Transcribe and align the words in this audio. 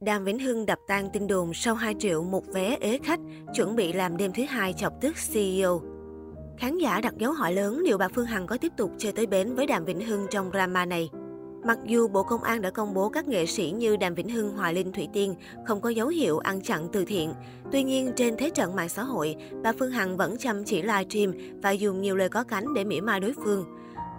Đàm 0.00 0.24
Vĩnh 0.24 0.38
Hưng 0.38 0.66
đập 0.66 0.78
tan 0.86 1.10
tin 1.12 1.26
đồn 1.26 1.54
sau 1.54 1.74
2 1.74 1.94
triệu 1.98 2.22
một 2.22 2.44
vé 2.54 2.76
ế 2.80 2.98
khách, 3.02 3.20
chuẩn 3.54 3.76
bị 3.76 3.92
làm 3.92 4.16
đêm 4.16 4.32
thứ 4.32 4.42
hai 4.48 4.72
chọc 4.72 4.92
tức 5.00 5.14
CEO. 5.32 5.80
Khán 6.58 6.78
giả 6.78 7.00
đặt 7.00 7.14
dấu 7.18 7.32
hỏi 7.32 7.52
lớn 7.52 7.80
liệu 7.84 7.98
bà 7.98 8.08
Phương 8.08 8.26
Hằng 8.26 8.46
có 8.46 8.56
tiếp 8.56 8.72
tục 8.76 8.90
chơi 8.98 9.12
tới 9.12 9.26
bến 9.26 9.54
với 9.54 9.66
Đàm 9.66 9.84
Vĩnh 9.84 10.00
Hưng 10.00 10.26
trong 10.30 10.50
drama 10.50 10.84
này. 10.84 11.10
Mặc 11.64 11.78
dù 11.84 12.08
Bộ 12.08 12.22
Công 12.22 12.42
an 12.42 12.62
đã 12.62 12.70
công 12.70 12.94
bố 12.94 13.08
các 13.08 13.28
nghệ 13.28 13.46
sĩ 13.46 13.70
như 13.70 13.96
Đàm 13.96 14.14
Vĩnh 14.14 14.28
Hưng, 14.28 14.56
Hoài 14.56 14.74
Linh, 14.74 14.92
Thủy 14.92 15.08
Tiên 15.12 15.34
không 15.66 15.80
có 15.80 15.88
dấu 15.88 16.08
hiệu 16.08 16.38
ăn 16.38 16.60
chặn 16.60 16.88
từ 16.92 17.04
thiện, 17.04 17.32
tuy 17.72 17.82
nhiên 17.82 18.12
trên 18.16 18.36
thế 18.36 18.50
trận 18.50 18.76
mạng 18.76 18.88
xã 18.88 19.02
hội, 19.02 19.36
bà 19.62 19.72
Phương 19.78 19.90
Hằng 19.90 20.16
vẫn 20.16 20.36
chăm 20.38 20.64
chỉ 20.64 20.82
livestream 20.82 21.32
và 21.62 21.70
dùng 21.70 22.00
nhiều 22.02 22.16
lời 22.16 22.28
có 22.28 22.44
cánh 22.44 22.74
để 22.74 22.84
mỉa 22.84 23.00
mai 23.00 23.20
đối 23.20 23.32
phương. 23.44 23.64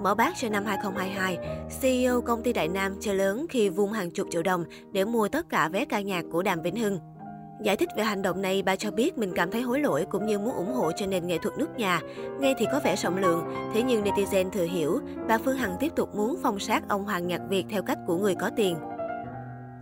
Mở 0.00 0.14
bát 0.14 0.34
cho 0.36 0.48
năm 0.48 0.64
2022, 0.64 1.38
CEO 1.80 2.20
công 2.20 2.42
ty 2.42 2.52
Đại 2.52 2.68
Nam 2.68 2.96
chơi 3.00 3.14
lớn 3.14 3.46
khi 3.50 3.68
vung 3.68 3.92
hàng 3.92 4.10
chục 4.10 4.26
triệu 4.30 4.42
đồng 4.42 4.64
để 4.92 5.04
mua 5.04 5.28
tất 5.28 5.48
cả 5.48 5.68
vé 5.68 5.84
ca 5.84 6.00
nhạc 6.00 6.24
của 6.32 6.42
Đàm 6.42 6.62
Vĩnh 6.62 6.76
Hưng. 6.76 6.98
Giải 7.62 7.76
thích 7.76 7.88
về 7.96 8.04
hành 8.04 8.22
động 8.22 8.42
này, 8.42 8.62
bà 8.62 8.76
cho 8.76 8.90
biết 8.90 9.18
mình 9.18 9.32
cảm 9.36 9.50
thấy 9.50 9.62
hối 9.62 9.80
lỗi 9.80 10.06
cũng 10.10 10.26
như 10.26 10.38
muốn 10.38 10.54
ủng 10.54 10.74
hộ 10.74 10.92
cho 10.96 11.06
nền 11.06 11.26
nghệ 11.26 11.38
thuật 11.38 11.58
nước 11.58 11.76
nhà. 11.76 12.00
Nghe 12.40 12.54
thì 12.58 12.66
có 12.72 12.80
vẻ 12.84 12.96
rộng 12.96 13.18
lượng, 13.18 13.44
thế 13.74 13.82
nhưng 13.82 14.04
netizen 14.04 14.50
thừa 14.50 14.64
hiểu, 14.64 15.00
bà 15.28 15.38
Phương 15.38 15.56
Hằng 15.56 15.76
tiếp 15.80 15.92
tục 15.96 16.14
muốn 16.14 16.36
phong 16.42 16.58
sát 16.58 16.88
ông 16.88 17.04
Hoàng 17.04 17.26
Nhạc 17.26 17.40
Việt 17.48 17.64
theo 17.70 17.82
cách 17.82 17.98
của 18.06 18.16
người 18.16 18.34
có 18.34 18.50
tiền. 18.56 18.76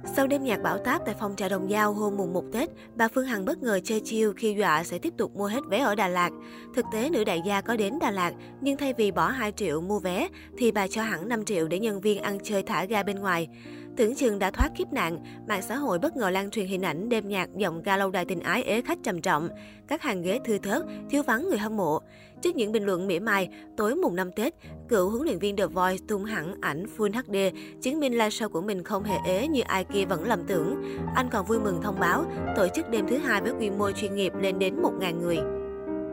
Sau 0.07 0.27
đêm 0.27 0.45
nhạc 0.45 0.63
bảo 0.63 0.79
táp 0.79 1.03
tại 1.07 1.15
phòng 1.21 1.37
trà 1.37 1.49
Đồng 1.49 1.71
Giao 1.71 1.93
hôm 1.93 2.17
mùng 2.17 2.33
1 2.33 2.45
Tết, 2.53 2.71
bà 2.97 3.09
Phương 3.09 3.27
Hằng 3.27 3.45
bất 3.45 3.62
ngờ 3.62 3.81
chơi 3.85 4.01
chiêu 4.01 4.33
khi 4.37 4.55
dọa 4.59 4.85
sẽ 4.85 4.99
tiếp 4.99 5.15
tục 5.17 5.37
mua 5.37 5.47
hết 5.47 5.61
vé 5.71 5.79
ở 5.79 5.95
Đà 5.95 6.09
Lạt. 6.09 6.31
Thực 6.75 6.85
tế, 6.93 7.11
nữ 7.11 7.25
đại 7.25 7.43
gia 7.47 7.61
có 7.61 7.77
đến 7.77 7.99
Đà 7.99 8.11
Lạt, 8.11 8.33
nhưng 8.61 8.77
thay 8.77 8.93
vì 8.93 9.11
bỏ 9.11 9.29
2 9.29 9.53
triệu 9.53 9.81
mua 9.81 9.98
vé, 9.98 10.29
thì 10.59 10.73
bà 10.73 10.87
cho 10.87 11.03
hẳn 11.03 11.29
5 11.29 11.45
triệu 11.45 11.69
để 11.69 11.79
nhân 11.79 12.01
viên 12.01 12.23
ăn 12.23 12.39
chơi 12.43 12.62
thả 12.62 12.85
ga 12.85 13.03
bên 13.03 13.19
ngoài. 13.19 13.48
Tưởng 13.97 14.15
chừng 14.15 14.39
đã 14.39 14.51
thoát 14.51 14.69
kiếp 14.77 14.93
nạn, 14.93 15.19
mạng 15.48 15.62
xã 15.62 15.77
hội 15.77 15.98
bất 15.98 16.16
ngờ 16.16 16.30
lan 16.30 16.51
truyền 16.51 16.66
hình 16.66 16.83
ảnh 16.83 17.09
đêm 17.09 17.29
nhạc 17.29 17.48
giọng 17.57 17.83
ca 17.83 17.97
lâu 17.97 18.11
đài 18.11 18.25
tình 18.25 18.41
ái 18.41 18.62
ế 18.62 18.83
khách 18.83 18.98
trầm 19.03 19.20
trọng. 19.20 19.48
Các 19.89 20.03
hàng 20.03 20.23
ghế 20.23 20.41
thưa 20.45 20.59
thớt, 20.59 20.83
thiếu 21.11 21.23
vắng 21.23 21.48
người 21.48 21.59
hâm 21.59 21.77
mộ. 21.77 22.00
Trước 22.42 22.56
những 22.56 22.72
bình 22.72 22.84
luận 22.84 23.06
mỉa 23.06 23.19
mai, 23.19 23.48
tối 23.77 23.95
mùng 23.95 24.17
năm 24.17 24.33
Tết, 24.33 24.55
cựu 24.89 25.11
huấn 25.11 25.22
luyện 25.22 25.39
viên 25.39 25.56
The 25.56 25.67
Voice 25.67 26.05
tung 26.09 26.25
hẳn 26.25 26.55
ảnh 26.61 26.87
Full 26.97 27.12
HD, 27.12 27.56
chứng 27.83 28.00
minh 28.00 28.12
live 28.12 28.28
show 28.28 28.48
của 28.48 28.61
mình 28.61 28.83
không 28.83 29.05
hề 29.05 29.17
ế 29.27 29.48
như 29.48 29.61
ai 29.61 29.84
kia 29.84 30.05
vẫn 30.05 30.25
lầm 30.25 30.47
tưởng. 30.47 30.83
Anh 31.15 31.28
còn 31.31 31.47
vui 31.47 31.61
mừng 31.61 31.83
thông 31.83 32.00
báo, 32.00 32.25
tổ 32.56 32.67
chức 32.75 32.91
đêm 32.91 33.06
thứ 33.09 33.17
hai 33.17 33.41
với 33.41 33.53
quy 33.59 33.70
mô 33.70 33.91
chuyên 33.91 34.15
nghiệp 34.15 34.33
lên 34.41 34.59
đến 34.59 34.83
1.000 34.83 35.20
người. 35.20 35.64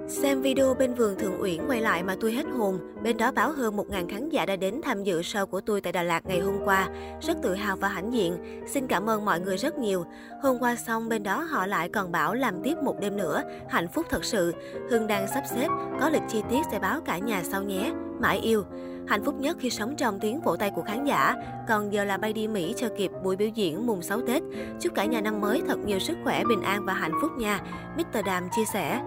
Xem 0.08 0.42
video 0.42 0.74
bên 0.74 0.94
vườn 0.94 1.20
Thượng 1.20 1.42
Uyển 1.42 1.68
quay 1.68 1.82
lại 1.82 2.04
mà 2.04 2.16
tôi 2.22 2.32
hết 2.32 2.46
hồn. 2.58 2.80
Bên 3.04 3.18
đó 3.18 3.32
báo 3.32 3.52
hơn 3.52 3.78
1.000 3.78 4.08
khán 4.10 4.30
giả 4.30 4.46
đã 4.46 4.56
đến 4.56 4.82
tham 4.84 5.04
dự 5.04 5.22
show 5.22 5.46
của 5.46 5.62
tôi 5.62 5.82
tại 5.82 5.94
Đà 5.94 6.04
Lạt 6.04 6.26
ngày 6.26 6.40
hôm 6.40 6.56
qua. 6.66 6.88
Rất 7.22 7.38
tự 7.42 7.54
hào 7.54 7.76
và 7.76 7.88
hãnh 7.88 8.14
diện. 8.14 8.38
Xin 8.68 8.88
cảm 8.88 9.10
ơn 9.10 9.26
mọi 9.26 9.40
người 9.40 9.58
rất 9.58 9.78
nhiều. 9.78 10.06
Hôm 10.42 10.60
qua 10.60 10.76
xong 10.76 11.10
bên 11.10 11.24
đó 11.24 11.42
họ 11.42 11.66
lại 11.66 11.90
còn 11.90 12.12
bảo 12.12 12.34
làm 12.34 12.64
tiếp 12.64 12.78
một 12.84 13.00
đêm 13.00 13.18
nữa. 13.18 13.44
Hạnh 13.70 13.88
phúc 13.88 14.06
thật 14.10 14.26
sự. 14.26 14.54
Hưng 14.90 15.08
đang 15.08 15.28
sắp 15.28 15.44
xếp, 15.56 15.68
có 16.00 16.10
lịch 16.10 16.24
chi 16.30 16.42
tiết 16.50 16.62
sẽ 16.72 16.80
báo 16.80 17.02
cả 17.02 17.18
nhà 17.18 17.44
sau 17.44 17.64
nhé. 17.64 17.94
Mãi 18.20 18.38
yêu. 18.38 18.64
Hạnh 19.08 19.24
phúc 19.24 19.36
nhất 19.40 19.58
khi 19.60 19.70
sống 19.70 19.96
trong 19.98 20.20
tiếng 20.20 20.42
vỗ 20.42 20.56
tay 20.56 20.72
của 20.76 20.82
khán 20.82 21.06
giả. 21.06 21.36
Còn 21.68 21.94
giờ 21.94 22.04
là 22.04 22.18
bay 22.18 22.34
đi 22.34 22.48
Mỹ 22.48 22.74
cho 22.78 22.88
kịp 22.98 23.12
buổi 23.24 23.36
biểu 23.36 23.48
diễn 23.48 23.88
mùng 23.88 24.02
6 24.02 24.22
Tết. 24.22 24.44
Chúc 24.80 24.94
cả 24.96 25.06
nhà 25.06 25.22
năm 25.22 25.42
mới 25.42 25.62
thật 25.68 25.80
nhiều 25.86 26.00
sức 26.00 26.18
khỏe, 26.24 26.44
bình 26.44 26.62
an 26.62 26.86
và 26.86 26.94
hạnh 26.94 27.14
phúc 27.22 27.32
nha. 27.38 27.60
Mr. 27.98 28.26
Đàm 28.26 28.44
chia 28.56 28.66
sẻ 28.74 29.02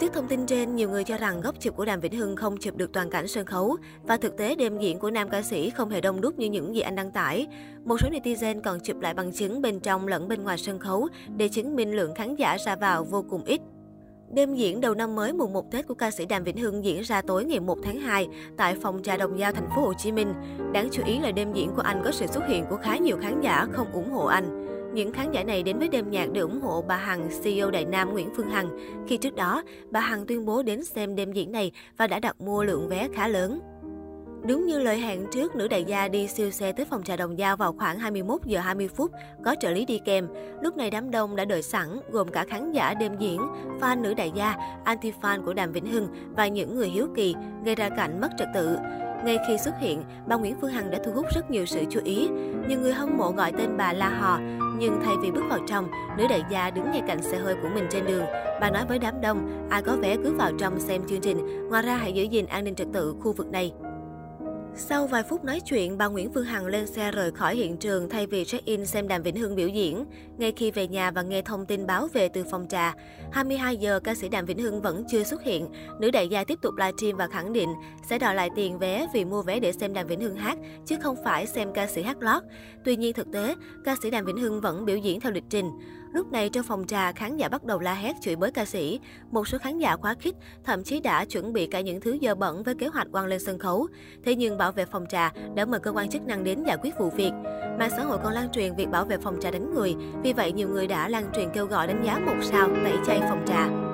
tiếc 0.00 0.12
thông 0.12 0.28
tin 0.28 0.46
trên, 0.46 0.76
nhiều 0.76 0.90
người 0.90 1.04
cho 1.04 1.16
rằng 1.16 1.40
góc 1.40 1.54
chụp 1.60 1.76
của 1.76 1.84
Đàm 1.84 2.00
Vĩnh 2.00 2.16
Hưng 2.16 2.36
không 2.36 2.56
chụp 2.56 2.76
được 2.76 2.92
toàn 2.92 3.10
cảnh 3.10 3.28
sân 3.28 3.46
khấu 3.46 3.76
và 4.02 4.16
thực 4.16 4.36
tế 4.36 4.54
đêm 4.54 4.78
diễn 4.78 4.98
của 4.98 5.10
nam 5.10 5.28
ca 5.28 5.42
sĩ 5.42 5.70
không 5.70 5.90
hề 5.90 6.00
đông 6.00 6.20
đúc 6.20 6.38
như 6.38 6.46
những 6.46 6.74
gì 6.74 6.80
anh 6.80 6.94
đăng 6.94 7.10
tải. 7.10 7.46
Một 7.84 7.96
số 8.00 8.08
netizen 8.10 8.60
còn 8.62 8.80
chụp 8.80 9.00
lại 9.00 9.14
bằng 9.14 9.32
chứng 9.32 9.62
bên 9.62 9.80
trong 9.80 10.08
lẫn 10.08 10.28
bên 10.28 10.42
ngoài 10.42 10.58
sân 10.58 10.78
khấu 10.78 11.08
để 11.36 11.48
chứng 11.48 11.76
minh 11.76 11.96
lượng 11.96 12.14
khán 12.14 12.36
giả 12.36 12.56
ra 12.66 12.76
vào 12.76 13.04
vô 13.04 13.24
cùng 13.30 13.44
ít. 13.44 13.60
Đêm 14.32 14.54
diễn 14.54 14.80
đầu 14.80 14.94
năm 14.94 15.14
mới 15.14 15.32
mùng 15.32 15.52
1 15.52 15.70
Tết 15.70 15.86
của 15.86 15.94
ca 15.94 16.10
sĩ 16.10 16.26
Đàm 16.26 16.44
Vĩnh 16.44 16.58
Hưng 16.58 16.84
diễn 16.84 17.00
ra 17.00 17.22
tối 17.22 17.44
ngày 17.44 17.60
1 17.60 17.78
tháng 17.84 18.00
2 18.00 18.28
tại 18.56 18.76
phòng 18.82 19.02
trà 19.02 19.16
Đồng 19.16 19.38
Giao, 19.38 19.52
thành 19.52 19.68
phố 19.76 19.82
Hồ 19.82 19.92
Chí 19.98 20.12
Minh. 20.12 20.34
Đáng 20.72 20.88
chú 20.92 21.02
ý 21.06 21.18
là 21.18 21.30
đêm 21.30 21.52
diễn 21.52 21.70
của 21.76 21.82
anh 21.82 22.02
có 22.04 22.12
sự 22.12 22.26
xuất 22.26 22.46
hiện 22.48 22.64
của 22.70 22.76
khá 22.76 22.96
nhiều 22.96 23.16
khán 23.22 23.40
giả 23.40 23.66
không 23.72 23.92
ủng 23.92 24.10
hộ 24.10 24.24
anh. 24.24 24.73
Những 24.94 25.12
khán 25.12 25.32
giả 25.32 25.44
này 25.44 25.62
đến 25.62 25.78
với 25.78 25.88
đêm 25.88 26.10
nhạc 26.10 26.26
để 26.32 26.40
ủng 26.40 26.60
hộ 26.60 26.82
bà 26.82 26.96
Hằng, 26.96 27.28
CEO 27.42 27.70
Đại 27.70 27.84
Nam 27.84 28.12
Nguyễn 28.12 28.28
Phương 28.36 28.50
Hằng. 28.50 28.68
Khi 29.08 29.16
trước 29.16 29.34
đó, 29.34 29.62
bà 29.90 30.00
Hằng 30.00 30.26
tuyên 30.26 30.46
bố 30.46 30.62
đến 30.62 30.84
xem 30.84 31.16
đêm 31.16 31.32
diễn 31.32 31.52
này 31.52 31.72
và 31.96 32.06
đã 32.06 32.18
đặt 32.18 32.40
mua 32.40 32.64
lượng 32.64 32.88
vé 32.88 33.08
khá 33.14 33.28
lớn. 33.28 33.60
Đúng 34.48 34.66
như 34.66 34.78
lời 34.78 34.98
hẹn 34.98 35.26
trước, 35.32 35.56
nữ 35.56 35.68
đại 35.68 35.84
gia 35.84 36.08
đi 36.08 36.28
siêu 36.28 36.50
xe 36.50 36.72
tới 36.72 36.86
phòng 36.86 37.02
trà 37.02 37.16
Đồng 37.16 37.38
Giao 37.38 37.56
vào 37.56 37.72
khoảng 37.72 37.98
21 37.98 38.40
giờ 38.44 38.60
20 38.60 38.88
phút, 38.88 39.10
có 39.44 39.54
trợ 39.60 39.70
lý 39.70 39.84
đi 39.86 40.00
kèm. 40.04 40.28
Lúc 40.62 40.76
này 40.76 40.90
đám 40.90 41.10
đông 41.10 41.36
đã 41.36 41.44
đợi 41.44 41.62
sẵn, 41.62 42.00
gồm 42.10 42.28
cả 42.28 42.44
khán 42.48 42.72
giả 42.72 42.94
đêm 42.94 43.18
diễn, 43.18 43.40
fan 43.80 44.00
nữ 44.00 44.14
đại 44.14 44.32
gia, 44.34 44.56
anti-fan 44.84 45.44
của 45.44 45.54
Đàm 45.54 45.72
Vĩnh 45.72 45.86
Hưng 45.86 46.08
và 46.36 46.46
những 46.46 46.76
người 46.76 46.88
hiếu 46.88 47.08
kỳ, 47.16 47.34
gây 47.64 47.74
ra 47.74 47.88
cảnh 47.88 48.20
mất 48.20 48.28
trật 48.38 48.48
tự. 48.54 48.76
Ngay 49.24 49.38
khi 49.48 49.58
xuất 49.58 49.74
hiện, 49.80 50.02
bà 50.26 50.36
Nguyễn 50.36 50.56
Phương 50.60 50.70
Hằng 50.70 50.90
đã 50.90 50.98
thu 51.04 51.12
hút 51.12 51.26
rất 51.34 51.50
nhiều 51.50 51.66
sự 51.66 51.84
chú 51.90 52.00
ý. 52.04 52.28
Nhiều 52.68 52.80
người 52.80 52.92
hâm 52.92 53.16
mộ 53.16 53.30
gọi 53.30 53.52
tên 53.52 53.76
bà 53.76 53.92
là 53.92 54.08
hò, 54.08 54.38
nhưng 54.78 55.00
thay 55.04 55.14
vì 55.22 55.30
bước 55.30 55.44
vào 55.50 55.58
trong, 55.66 55.88
nữ 56.18 56.24
đại 56.30 56.42
gia 56.50 56.70
đứng 56.70 56.90
ngay 56.90 57.02
cạnh 57.06 57.22
xe 57.22 57.38
hơi 57.38 57.54
của 57.62 57.68
mình 57.74 57.84
trên 57.90 58.06
đường. 58.06 58.24
Bà 58.60 58.70
nói 58.70 58.84
với 58.88 58.98
đám 58.98 59.20
đông, 59.20 59.68
ai 59.70 59.82
có 59.82 59.96
vé 59.96 60.16
cứ 60.16 60.32
vào 60.32 60.50
trong 60.58 60.80
xem 60.80 61.02
chương 61.06 61.20
trình, 61.20 61.68
ngoài 61.68 61.82
ra 61.82 61.96
hãy 61.96 62.12
giữ 62.12 62.22
gìn 62.22 62.46
an 62.46 62.64
ninh 62.64 62.74
trật 62.74 62.88
tự 62.92 63.14
khu 63.20 63.32
vực 63.32 63.50
này. 63.50 63.72
Sau 64.76 65.06
vài 65.06 65.22
phút 65.22 65.44
nói 65.44 65.60
chuyện, 65.60 65.98
bà 65.98 66.06
Nguyễn 66.06 66.32
Phương 66.32 66.44
Hằng 66.44 66.66
lên 66.66 66.86
xe 66.86 67.10
rời 67.10 67.32
khỏi 67.32 67.56
hiện 67.56 67.76
trường 67.76 68.08
thay 68.08 68.26
vì 68.26 68.44
check-in 68.44 68.86
xem 68.86 69.08
Đàm 69.08 69.22
Vĩnh 69.22 69.36
Hưng 69.36 69.56
biểu 69.56 69.68
diễn. 69.68 70.04
Ngay 70.38 70.52
khi 70.56 70.70
về 70.70 70.88
nhà 70.88 71.10
và 71.10 71.22
nghe 71.22 71.42
thông 71.42 71.66
tin 71.66 71.86
báo 71.86 72.08
về 72.12 72.28
từ 72.28 72.44
phòng 72.50 72.66
trà, 72.68 72.94
22 73.32 73.76
giờ 73.76 74.00
ca 74.04 74.14
sĩ 74.14 74.28
Đàm 74.28 74.46
Vĩnh 74.46 74.58
Hưng 74.58 74.82
vẫn 74.82 75.04
chưa 75.10 75.24
xuất 75.24 75.42
hiện. 75.42 75.68
Nữ 76.00 76.10
đại 76.10 76.28
gia 76.28 76.44
tiếp 76.44 76.58
tục 76.62 76.74
livestream 76.76 77.16
và 77.16 77.26
khẳng 77.26 77.52
định 77.52 77.68
sẽ 78.08 78.18
đòi 78.18 78.34
lại 78.34 78.50
tiền 78.56 78.78
vé 78.78 79.06
vì 79.14 79.24
mua 79.24 79.42
vé 79.42 79.60
để 79.60 79.72
xem 79.72 79.92
Đàm 79.92 80.06
Vĩnh 80.06 80.20
Hưng 80.20 80.36
hát, 80.36 80.58
chứ 80.86 80.96
không 81.02 81.16
phải 81.24 81.46
xem 81.46 81.72
ca 81.72 81.86
sĩ 81.86 82.02
hát 82.02 82.16
lót. 82.20 82.42
Tuy 82.84 82.96
nhiên 82.96 83.12
thực 83.12 83.32
tế, 83.32 83.54
ca 83.84 83.96
sĩ 84.02 84.10
Đàm 84.10 84.24
Vĩnh 84.24 84.38
Hưng 84.38 84.60
vẫn 84.60 84.84
biểu 84.84 84.96
diễn 84.96 85.20
theo 85.20 85.32
lịch 85.32 85.44
trình. 85.50 85.70
Lúc 86.14 86.32
này 86.32 86.48
trong 86.48 86.64
phòng 86.64 86.86
trà, 86.86 87.12
khán 87.12 87.36
giả 87.36 87.48
bắt 87.48 87.64
đầu 87.64 87.80
la 87.80 87.94
hét 87.94 88.16
chửi 88.20 88.36
bới 88.36 88.50
ca 88.50 88.64
sĩ. 88.64 89.00
Một 89.30 89.48
số 89.48 89.58
khán 89.58 89.78
giả 89.78 89.96
quá 89.96 90.14
khích, 90.20 90.34
thậm 90.64 90.84
chí 90.84 91.00
đã 91.00 91.24
chuẩn 91.24 91.52
bị 91.52 91.66
cả 91.66 91.80
những 91.80 92.00
thứ 92.00 92.18
dơ 92.22 92.34
bẩn 92.34 92.62
với 92.62 92.74
kế 92.74 92.86
hoạch 92.86 93.06
quăng 93.12 93.26
lên 93.26 93.40
sân 93.40 93.58
khấu. 93.58 93.86
Thế 94.24 94.34
nhưng 94.34 94.58
bảo 94.58 94.72
vệ 94.72 94.84
phòng 94.84 95.06
trà 95.08 95.32
đã 95.54 95.64
mời 95.64 95.80
cơ 95.80 95.92
quan 95.92 96.10
chức 96.10 96.22
năng 96.22 96.44
đến 96.44 96.64
giải 96.64 96.76
quyết 96.82 96.98
vụ 96.98 97.10
việc. 97.10 97.32
Mạng 97.78 97.90
xã 97.96 98.04
hội 98.04 98.18
còn 98.22 98.32
lan 98.32 98.48
truyền 98.52 98.74
việc 98.74 98.88
bảo 98.90 99.04
vệ 99.04 99.16
phòng 99.18 99.40
trà 99.40 99.50
đánh 99.50 99.74
người, 99.74 99.94
vì 100.22 100.32
vậy 100.32 100.52
nhiều 100.52 100.68
người 100.68 100.86
đã 100.86 101.08
lan 101.08 101.24
truyền 101.36 101.50
kêu 101.54 101.66
gọi 101.66 101.86
đánh 101.86 102.02
giá 102.04 102.18
một 102.18 102.36
sao 102.42 102.68
tẩy 102.84 102.94
chay 103.06 103.20
phòng 103.20 103.44
trà. 103.46 103.93